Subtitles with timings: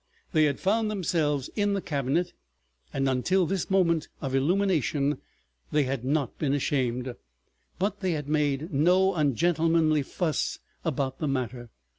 [0.33, 2.33] They had found themselves in the cabinet,
[2.91, 5.19] and until this moment of illumination
[5.71, 7.13] they had not been ashamed;
[7.77, 11.69] but they had made no ungentlemanly fuss about the matter.